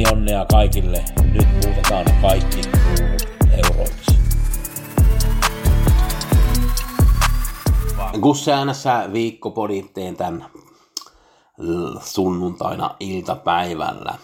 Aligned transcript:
Pelionnea 0.00 0.46
kaikille. 0.50 1.04
Nyt 1.32 1.48
muutetaan 1.64 2.04
kaikki 2.22 2.60
euroiksi. 3.52 4.18
Gusse 8.20 8.52
äänessä 8.52 9.08
viikkopodi 9.12 9.82
teen 9.82 10.16
tämän 10.16 10.46
sunnuntaina 12.02 12.96
iltapäivällä. 13.00 14.14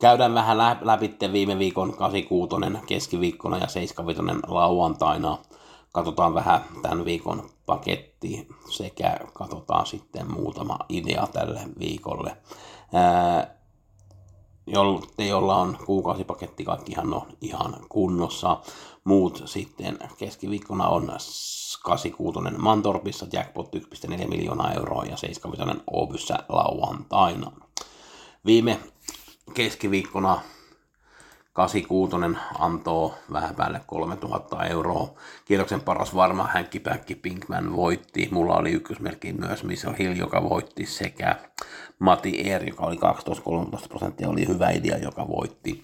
Käydään 0.00 0.34
vähän 0.34 0.58
lä- 0.58 0.76
läpi 0.80 1.16
viime 1.32 1.58
viikon 1.58 1.96
86 1.96 2.86
keskiviikkona 2.86 3.58
ja 3.58 3.68
75 3.68 4.42
lauantaina. 4.46 5.38
Katsotaan 5.92 6.34
vähän 6.34 6.60
tämän 6.82 7.04
viikon 7.04 7.50
paketti 7.66 8.48
sekä 8.70 9.20
katsotaan 9.32 9.86
sitten 9.86 10.32
muutama 10.32 10.78
idea 10.88 11.28
tälle 11.32 11.60
viikolle. 11.78 12.36
Ää, 12.94 13.55
jolla, 14.66 15.02
jolla 15.18 15.56
on 15.56 15.78
kuukausipaketti, 15.86 16.64
kaikkihan 16.64 17.14
on 17.14 17.26
ihan 17.40 17.76
kunnossa. 17.88 18.60
Muut 19.04 19.42
sitten 19.44 19.98
keskiviikkona 20.18 20.88
on 20.88 21.06
86 21.82 22.38
Mantorpissa, 22.58 23.26
jackpot 23.32 23.76
1,4 23.76 24.28
miljoonaa 24.28 24.72
euroa 24.72 25.04
ja 25.04 25.16
75 25.16 25.82
Obyssä 25.92 26.38
lauantaina. 26.48 27.52
Viime 28.46 28.80
keskiviikkona 29.54 30.40
86 31.56 32.16
antoi 32.58 33.12
vähän 33.32 33.54
päälle 33.54 33.80
3000 33.86 34.64
euroa. 34.64 35.08
Kierroksen 35.44 35.80
paras 35.80 36.14
varma 36.14 36.48
Hänkkipäkki 36.52 37.14
Pinkman 37.14 37.76
voitti. 37.76 38.28
Mulla 38.32 38.56
oli 38.56 38.70
ykkösmerkki 38.70 39.32
myös 39.32 39.64
Miso 39.64 39.92
Hill, 39.98 40.16
joka 40.16 40.42
voitti 40.42 40.86
sekä 40.86 41.36
Mati 41.98 42.40
Eer, 42.40 42.64
joka 42.64 42.86
oli 42.86 42.96
12-13 43.84 43.88
prosenttia, 43.88 44.28
oli 44.28 44.48
hyvä 44.48 44.70
idea, 44.70 44.98
joka 44.98 45.28
voitti. 45.28 45.82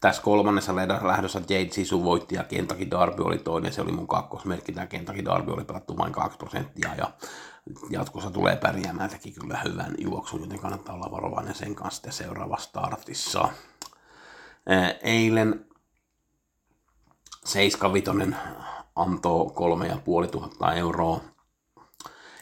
Tässä 0.00 0.22
kolmannessa 0.22 0.76
lähdössä 1.02 1.40
Jade 1.48 1.70
Sisu 1.70 2.04
voitti 2.04 2.34
ja 2.34 2.44
Kentucky 2.44 2.90
Darby 2.90 3.22
oli 3.22 3.38
toinen, 3.38 3.72
se 3.72 3.82
oli 3.82 3.92
mun 3.92 4.08
kakkosmerkki. 4.08 4.72
Tämä 4.72 4.86
Kentucky 4.86 5.24
Darby 5.24 5.52
oli 5.52 5.64
pelattu 5.64 5.98
vain 5.98 6.12
2 6.12 6.38
prosenttia 6.38 6.90
ja 6.98 7.10
jatkossa 7.90 8.30
tulee 8.30 8.56
pärjäämään, 8.56 9.10
teki 9.10 9.32
kyllä 9.32 9.58
hyvän 9.64 9.94
juoksun, 9.98 10.40
joten 10.40 10.58
kannattaa 10.58 10.94
olla 10.94 11.10
varovainen 11.10 11.54
sen 11.54 11.74
kanssa 11.74 12.12
seuraava 12.12 12.56
startissa. 12.56 13.48
Eilen 15.02 15.64
75 17.44 18.10
antoi 18.96 19.50
3500 19.54 20.74
euroa. 20.74 21.20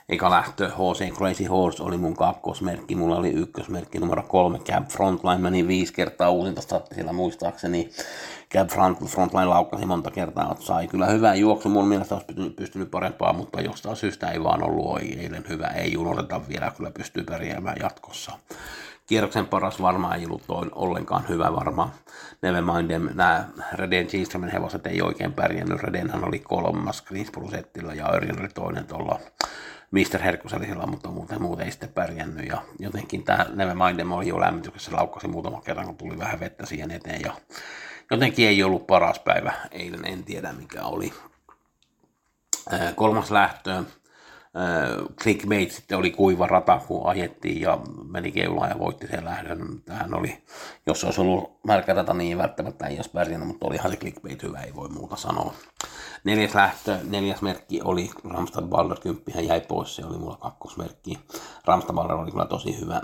Eikä 0.09 0.31
lähtö 0.31 0.69
HC 0.69 1.15
Crazy 1.15 1.45
Horse 1.45 1.83
oli 1.83 1.97
mun 1.97 2.17
kakkosmerkki, 2.17 2.97
mulla 2.97 3.17
oli 3.17 3.31
ykkösmerkki 3.31 3.99
numero 3.99 4.23
kolme, 4.23 4.59
Cab 4.59 4.89
Frontline 4.89 5.39
meni 5.39 5.67
viisi 5.67 5.93
kertaa 5.93 6.31
uusinta 6.31 6.63
sillä 6.95 7.13
muistaakseni. 7.13 7.91
Cab 8.55 8.69
Front, 8.69 9.05
Frontline 9.07 9.45
laukkasi 9.45 9.87
monta 9.87 10.11
kertaa, 10.11 10.57
sai 10.61 10.89
kyllä 10.89 11.07
hyvää 11.07 11.35
juoksu, 11.35 11.69
mun 11.69 11.89
mielestä 11.89 12.15
olisi 12.15 12.51
pystynyt, 12.51 12.91
parempaa, 12.91 13.33
mutta 13.33 13.61
jostain 13.61 13.97
syystä 13.97 14.31
ei 14.31 14.43
vaan 14.43 14.63
ollut 14.63 15.01
ei, 15.01 15.21
eilen 15.21 15.45
hyvä, 15.49 15.67
ei 15.67 15.97
unohdeta 15.97 16.49
vielä, 16.49 16.73
kyllä 16.77 16.91
pystyy 16.91 17.25
pärjäämään 17.25 17.77
jatkossa 17.81 18.33
kierroksen 19.07 19.47
paras 19.47 19.83
varmaan 19.83 20.19
ei 20.19 20.27
ollut 20.27 20.47
toin 20.47 20.71
ollenkaan 20.75 21.29
hyvä 21.29 21.53
varmaan. 21.53 21.93
Nevermind, 22.43 22.91
nämä 23.15 23.49
Reden 23.73 24.07
Gilströmin 24.11 24.51
hevoset 24.51 24.87
ei 24.87 25.03
oikein 25.03 25.33
pärjännyt. 25.33 25.83
Redenhän 25.83 26.25
oli 26.25 26.39
kolmas 26.39 27.03
Greensboro-settillä 27.03 27.95
ja 27.95 28.13
Örjan 28.13 28.41
oli 28.41 28.49
toinen 28.49 28.87
tuolla 28.87 29.21
Mr. 29.91 30.23
Herkuselisella, 30.23 30.87
mutta 30.87 31.09
muuten, 31.09 31.43
muuten 31.43 31.67
ei 31.67 31.73
sitten 31.73 31.93
pärjännyt. 31.93 32.47
Ja 32.47 32.63
jotenkin 32.79 33.25
tämä 33.25 33.47
Nevermind 33.55 34.01
oli 34.01 34.29
jo 34.29 34.41
lämmityksessä, 34.41 34.97
laukkasi 34.97 35.29
muutama 35.29 35.61
kerran, 35.61 35.87
kun 35.87 35.97
tuli 35.97 36.19
vähän 36.19 36.41
vettä 36.41 36.67
siihen 36.67 36.91
eteen. 36.91 37.21
Ja 37.21 37.35
jotenkin 38.11 38.49
ei 38.49 38.63
ollut 38.63 38.87
paras 38.87 39.19
päivä 39.19 39.53
eilen, 39.71 40.05
en 40.05 40.25
tiedä 40.25 40.53
mikä 40.53 40.83
oli. 40.83 41.13
Kolmas 42.95 43.31
lähtö, 43.31 43.85
clickbait 45.23 45.71
sitten 45.71 45.99
oli 45.99 46.11
kuiva 46.11 46.47
rata, 46.47 46.81
kun 46.89 47.07
ajettiin 47.07 47.61
ja 47.61 47.79
meni 48.11 48.33
keulaan 48.33 48.71
ja 48.71 48.79
voitti 48.79 49.07
sen 49.07 49.25
lähdön. 49.25 49.83
Tähän 49.85 50.15
oli, 50.15 50.43
jos 50.87 51.05
olisi 51.05 51.21
ollut 51.21 51.59
märkä 51.67 51.95
rata, 51.95 52.15
niin 52.15 52.39
välttämättä 52.39 52.87
ei 52.87 52.97
olisi 52.97 53.11
pärjännyt, 53.11 53.49
mutta 53.49 53.67
olihan 53.67 53.91
se 53.91 53.97
clickbait 53.97 54.43
hyvä, 54.43 54.61
ei 54.61 54.75
voi 54.75 54.89
muuta 54.89 55.17
sanoa. 55.17 55.55
Neljäs 56.25 56.55
lähtö, 56.55 56.99
neljäs 57.05 57.43
merkki 57.43 57.81
oli 57.85 58.11
Ramstad 58.25 58.65
Baller 58.65 59.01
10, 59.01 59.35
hän 59.35 59.47
jäi 59.47 59.61
pois, 59.61 59.97
se 59.97 60.07
oli 60.07 60.19
mulla 60.19 60.37
kakkosmerkki. 60.37 61.19
Ramstad 61.65 61.95
Baller 61.95 62.17
oli 62.17 62.31
kyllä 62.31 62.47
tosi 62.47 62.81
hyvä. 62.81 63.03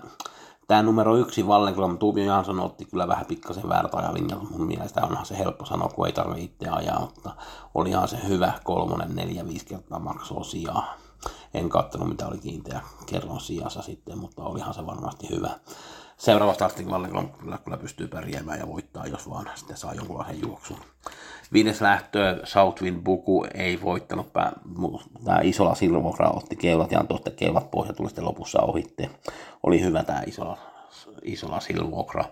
Tämä 0.66 0.82
numero 0.82 1.16
yksi 1.16 1.46
Vallenkylän 1.46 1.98
Tuubio 1.98 2.24
Jansson 2.24 2.60
otti 2.60 2.84
kyllä 2.84 3.08
vähän 3.08 3.26
pikkasen 3.26 3.68
väärät 3.68 3.94
ajalinjat. 3.94 4.50
Mun 4.50 4.66
mielestä 4.66 5.04
onhan 5.04 5.26
se 5.26 5.38
helppo 5.38 5.64
sanoa, 5.64 5.88
kun 5.88 6.06
ei 6.06 6.12
tarvitse 6.12 6.42
itse 6.42 6.68
ajaa, 6.68 7.00
mutta 7.00 7.30
olihan 7.74 8.08
se 8.08 8.18
hyvä 8.28 8.52
kolmonen, 8.64 9.16
neljä, 9.16 9.46
viisi 9.48 9.66
kertaa 9.66 9.98
maksoi 9.98 10.44
sijaa 10.44 11.07
en 11.54 11.68
katsonut 11.68 12.08
mitä 12.08 12.26
oli 12.26 12.38
kiinteä 12.38 12.80
kerron 13.06 13.40
sijassa 13.40 13.82
sitten, 13.82 14.18
mutta 14.18 14.42
olihan 14.42 14.74
se 14.74 14.86
varmasti 14.86 15.28
hyvä. 15.30 15.50
Seuraava 16.16 16.54
startin 16.54 16.90
Vallenkylän 16.90 17.28
kyllä, 17.28 17.58
kyllä 17.58 17.76
pystyy 17.76 18.08
pärjäämään 18.08 18.58
ja 18.58 18.68
voittaa, 18.68 19.06
jos 19.06 19.30
vaan 19.30 19.50
sitten 19.54 19.76
saa 19.76 19.94
jonkunlaisen 19.94 20.40
juoksun. 20.42 20.76
Viides 21.52 21.80
lähtö, 21.80 22.40
Southwind 22.44 23.02
Buku 23.02 23.46
ei 23.54 23.82
voittanut. 23.82 24.32
Tämä 25.24 25.40
Isola 25.42 25.74
Silvokra 25.74 26.30
otti 26.30 26.56
keulat 26.56 26.92
ja 26.92 27.00
antoi 27.00 27.18
keulat 27.36 27.70
pois 27.70 27.88
ja 27.88 27.94
tuli 27.94 28.08
sitten 28.08 28.24
lopussa 28.24 28.62
ohitte. 28.62 29.10
Oli 29.62 29.80
hyvä 29.80 30.02
tämä 30.02 30.22
Isola, 30.26 30.58
Isola 31.22 31.60
Silvokra. 31.60 32.24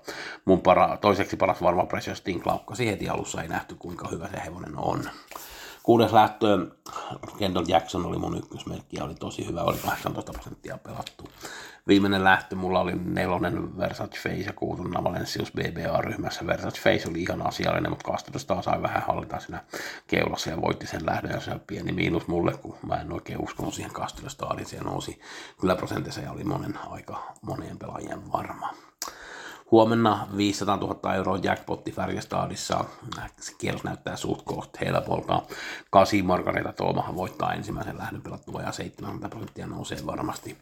Mun 0.45 0.61
para, 0.61 0.97
toiseksi 0.97 1.37
paras 1.37 1.63
varma 1.63 1.87
Precious 1.87 2.19
Stink 2.19 2.47
laukkasi 2.47 2.87
heti 2.87 3.09
alussa, 3.09 3.43
ei 3.43 3.49
nähty 3.49 3.75
kuinka 3.75 4.09
hyvä 4.09 4.29
se 4.29 4.43
hevonen 4.45 4.79
on. 4.79 5.05
Kuudes 5.87 6.13
lähtö, 6.13 6.67
Kendall 7.39 7.65
Jackson 7.69 8.07
oli 8.07 8.19
mun 8.19 8.39
ykkösmerkki 8.39 8.97
ja 8.97 9.05
oli 9.05 9.15
tosi 9.15 9.47
hyvä, 9.47 9.63
oli 9.63 9.77
18 9.79 10.33
prosenttia 10.33 10.79
pelattu. 10.79 11.29
Viimeinen 11.87 12.25
lähtö 12.25 12.57
mulla 12.57 12.81
oli 12.81 12.93
nelonen 12.95 13.79
Versace 13.79 14.21
Face 14.21 14.43
ja 14.47 14.53
kuutun 14.53 14.95
Valencius 15.05 15.53
BBA-ryhmässä. 15.53 16.47
Versace 16.47 16.81
Face 16.81 17.09
oli 17.09 17.23
ihan 17.23 17.47
asiallinen, 17.47 17.91
mutta 17.91 18.11
Kastosta 18.11 18.63
sai 18.63 18.83
vähän 18.83 19.03
hallita 19.07 19.41
siinä 19.41 19.65
keulassa 20.07 20.51
ja 20.51 20.61
voitti 20.61 20.87
sen 20.87 21.07
lähdön 21.07 21.31
ja 21.31 21.41
se 21.41 21.51
on 21.51 21.61
pieni 21.67 21.93
miinus 21.93 22.29
mulle, 22.29 22.53
kun 22.53 22.77
mä 22.87 23.01
en 23.01 23.13
oikein 23.13 23.43
uskonut 23.43 23.75
siihen 23.75 23.93
Kastosta, 23.93 24.55
niin 24.55 24.67
se 24.67 24.81
nousi 24.81 25.21
kyllä 25.61 25.77
prosentissa 25.77 26.21
ja 26.21 26.33
oli 26.33 26.45
monen 26.45 26.79
aika 26.91 27.33
monien 27.43 27.79
pelaajien 27.79 28.33
varma. 28.33 28.75
Huomenna 29.71 30.29
500 30.37 30.77
000 30.77 31.15
euroa 31.15 31.39
jackpotti 31.43 31.93
Färjestadissa. 31.93 32.85
Se 33.41 33.53
kierros 33.59 33.85
näyttää 33.85 34.17
suht 34.17 34.43
koht 34.45 34.81
helpolta. 34.81 35.43
Kasi 35.91 36.23
Margareta 36.23 36.73
Toomahan 36.73 37.17
voittaa 37.17 37.53
ensimmäisen 37.53 37.99
lähdön 37.99 38.23
pelattua 38.23 38.63
ja 38.63 38.73
70 38.73 39.29
prosenttia 39.29 39.67
nousee 39.67 39.99
varmasti. 40.07 40.59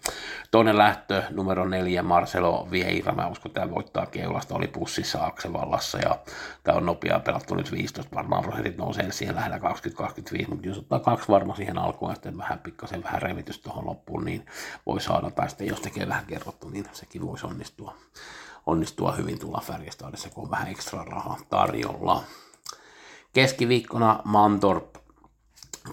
Toinen 0.51 0.79
lähtö, 0.79 1.23
numero 1.31 1.65
neljä, 1.65 2.03
Marcelo 2.03 2.69
Vieira. 2.71 3.15
Mä 3.15 3.27
uskon, 3.27 3.51
että 3.51 3.61
tämä 3.61 3.75
voittaa 3.75 4.07
keulasta. 4.07 4.55
Oli 4.55 4.67
pussissa 4.67 5.27
Aksevallassa 5.27 5.99
ja 5.99 6.19
tämä 6.63 6.79
on 6.79 6.87
nopea 6.87 7.21
pelattu 7.21 7.55
nyt 7.55 7.73
15. 7.73 8.17
Varmaan 8.17 8.43
prosentit 8.43 8.77
nousee 8.77 9.13
siihen 9.13 9.37
lähellä 9.37 9.59
20-25, 9.59 10.49
mutta 10.49 10.67
jos 10.67 10.79
ottaa 10.79 11.01
kaksi 11.01 11.29
varma 11.29 11.55
siihen 11.55 11.79
alkuun 11.79 12.11
ja 12.11 12.15
sitten 12.15 12.39
vähän 12.39 12.59
pikkasen 12.59 13.03
vähän 13.03 13.23
revitys 13.23 13.59
tuohon 13.59 13.87
loppuun, 13.87 14.25
niin 14.25 14.47
voi 14.87 15.01
saada. 15.01 15.31
Tai 15.31 15.49
sitten 15.49 15.67
jos 15.67 15.81
tekee 15.81 16.09
vähän 16.09 16.27
kerrottu, 16.27 16.69
niin 16.69 16.87
sekin 16.93 17.27
voisi 17.27 17.47
onnistua 17.47 17.95
onnistua 18.67 19.13
hyvin 19.13 19.39
tulla 19.39 19.63
Färjestadissa, 19.67 20.31
kun 20.31 20.45
on 20.45 20.51
vähän 20.51 20.69
ekstra 20.69 21.05
rahaa 21.05 21.39
tarjolla. 21.51 22.23
Keskiviikkona 23.33 24.21
Mantorp 24.25 24.95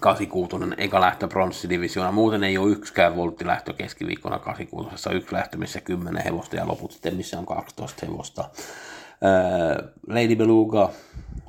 86, 0.00 0.56
eka 0.76 1.00
lähtö 1.00 1.28
pronssidivisioona. 1.28 2.12
Muuten 2.12 2.44
ei 2.44 2.58
ole 2.58 2.70
yksikään 2.72 3.16
volttilähtö 3.16 3.72
keskiviikkona 3.72 4.38
86, 4.38 5.08
yksi 5.16 5.34
lähtö, 5.34 5.56
missä 5.56 5.80
10 5.80 6.24
hevosta 6.24 6.56
ja 6.56 6.68
loput 6.68 6.92
sitten, 6.92 7.16
missä 7.16 7.38
on 7.38 7.46
12 7.46 8.06
hevosta. 8.06 8.50
Lady 10.06 10.36
Beluga 10.36 10.90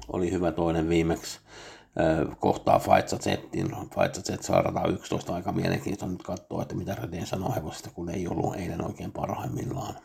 oli 0.07 0.31
hyvä 0.31 0.51
toinen 0.51 0.89
viimeksi 0.89 1.39
kohtaa 2.39 2.79
Faitsa 2.79 3.17
Zettin. 3.17 3.75
Faitsa 3.95 4.21
Z 4.21 4.41
saa 4.41 4.87
11 4.93 5.35
aika 5.35 5.51
mielenkiintoista 5.51 6.13
nyt 6.13 6.23
katsoa, 6.23 6.61
että 6.61 6.75
mitä 6.75 6.95
Redin 6.95 7.27
sanoo 7.27 7.53
hevosesta, 7.55 7.89
kun 7.89 8.09
ei 8.09 8.27
ollut 8.27 8.55
eilen 8.55 8.85
oikein 8.85 9.11
parhaimmillaan. 9.11 9.95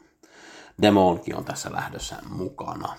Demonkin 0.83 1.37
on 1.37 1.45
tässä 1.45 1.73
lähdössä 1.73 2.17
mukana. 2.29 2.97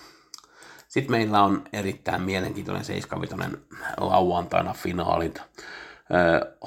Sitten 0.88 1.10
meillä 1.10 1.42
on 1.42 1.64
erittäin 1.72 2.22
mielenkiintoinen 2.22 2.84
75 2.84 3.56
lauantaina 3.96 4.72
finaalit. 4.72 5.42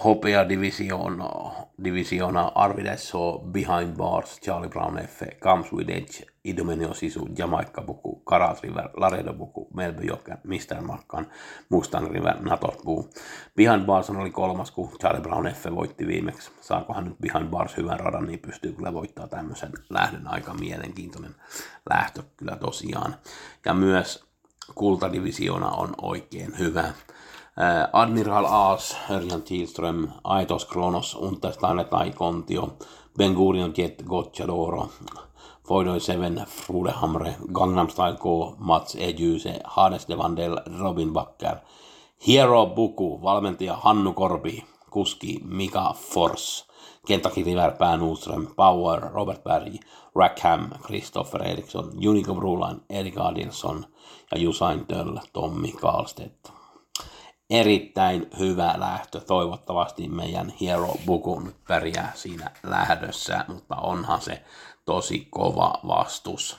Hopea 0.03 0.49
Division, 0.49 1.23
Divisiona 1.83 2.51
Arvidesso 2.55 3.39
Behind 3.51 3.97
Bars, 3.97 4.39
Charlie 4.41 4.69
Brown 4.69 4.97
F, 4.97 5.21
Comes 5.39 5.73
With 5.73 5.89
Edge, 5.89 6.25
Idomenio 6.45 6.93
Sisu, 6.93 7.27
Jamaica 7.37 7.81
Buku, 7.81 8.21
Karat 8.25 8.63
River, 8.63 8.89
Laredo 8.97 9.33
Buku, 9.33 9.67
Melby 9.73 10.07
Joker, 10.07 10.37
Mr. 10.43 10.81
Markkan, 10.81 11.27
Mustang 11.69 12.07
River, 12.11 12.35
Natos 12.41 12.77
Buu. 12.83 13.09
Behind 13.55 13.85
Bars 13.85 14.09
oli 14.09 14.31
kolmas, 14.31 14.71
kun 14.71 14.89
Charlie 15.01 15.21
Brown 15.21 15.53
F 15.53 15.65
voitti 15.75 16.07
viimeksi. 16.07 16.51
Saakohan 16.61 17.05
nyt 17.05 17.17
Behind 17.21 17.49
Bars 17.49 17.77
hyvän 17.77 17.99
radan, 17.99 18.25
niin 18.25 18.39
pystyy 18.39 18.73
kyllä 18.73 18.93
voittaa 18.93 19.27
tämmöisen 19.27 19.71
lähdön 19.89 20.27
aika 20.27 20.53
mielenkiintoinen 20.53 21.35
lähtö 21.89 22.23
kyllä 22.37 22.55
tosiaan. 22.55 23.15
Ja 23.65 23.73
myös 23.73 24.25
kultadivisiona 24.75 25.69
on 25.69 25.93
oikein 26.01 26.59
hyvä. 26.59 26.93
Eh, 27.57 27.89
Admiral 27.93 28.45
Aas, 28.45 28.97
Örjan 29.09 29.41
Tilström, 29.41 30.07
Aitos 30.23 30.65
Kronos, 30.65 31.15
Untersteiner 31.15 31.85
tai 31.85 32.11
Kontio, 32.11 32.77
Ben 33.17 33.33
Gurion 33.33 33.73
Jet 33.77 34.03
Gocciadoro, 34.05 34.89
Foidoi 35.67 35.99
Seven, 35.99 36.45
Frude 36.47 36.91
Hamre, 36.91 37.35
Gangnam 37.53 37.89
Style 37.89 38.17
K, 38.17 38.55
Mats 38.57 38.95
Ejyse, 38.95 39.59
Hades 39.63 40.07
de 40.07 40.17
Vandel, 40.17 40.57
Robin 40.79 41.13
Bakker, 41.13 41.57
Hero 42.27 42.65
Buku, 42.65 43.21
valmentaja 43.21 43.75
Hannu 43.75 44.13
Korpi, 44.13 44.65
kuski 44.89 45.39
Mika 45.45 45.93
Fors, 45.93 46.67
Kentucky 47.07 47.43
River, 47.43 47.71
Pää 47.71 47.97
Nordström, 47.97 48.47
Power, 48.55 49.01
Robert 49.13 49.43
Berg, 49.43 49.75
Rackham, 50.15 50.69
Christopher 50.87 51.43
Eriksson, 51.43 51.91
Unico 52.07 52.35
Brulan, 52.35 52.81
Erik 52.89 53.17
Adilson 53.17 53.85
ja 54.31 54.37
Jusain 54.37 54.85
Töll, 54.85 55.17
Tommi 55.33 55.71
Kaalstedt 55.71 56.62
erittäin 57.53 58.29
hyvä 58.39 58.73
lähtö. 58.77 59.19
Toivottavasti 59.19 60.07
meidän 60.07 60.53
Hero 60.61 60.93
Buku 61.05 61.39
nyt 61.39 61.55
pärjää 61.67 62.11
siinä 62.15 62.51
lähdössä, 62.63 63.45
mutta 63.47 63.75
onhan 63.75 64.21
se 64.21 64.43
tosi 64.85 65.27
kova 65.31 65.79
vastus. 65.87 66.57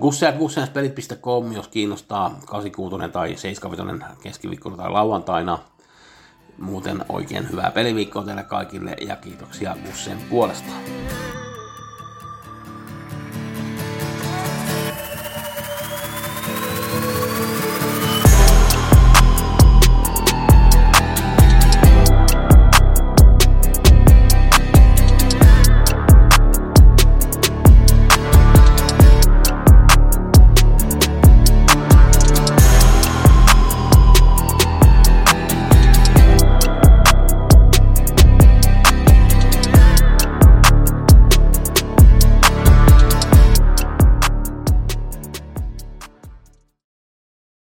Gusseat.pelit.com, 0.00 1.52
jos 1.52 1.68
kiinnostaa 1.68 2.40
86 2.46 3.12
tai 3.12 3.36
75 3.36 4.22
keskiviikkona 4.22 4.76
tai 4.76 4.90
lauantaina. 4.90 5.58
Muuten 6.58 7.04
oikein 7.08 7.50
hyvää 7.50 7.70
peliviikkoa 7.70 8.24
teille 8.24 8.42
kaikille 8.42 8.96
ja 9.06 9.16
kiitoksia 9.16 9.76
Gussen 9.86 10.18
puolesta. 10.30 10.72